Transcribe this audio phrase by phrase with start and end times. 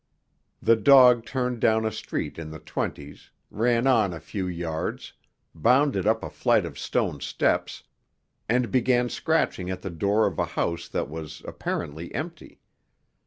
[0.63, 5.13] The dog turned down a street in the Twenties, ran on a few yards,
[5.53, 7.83] bounded up a flight of stone steps,
[8.49, 12.61] and began scratching at the door of a house that was apparently empty.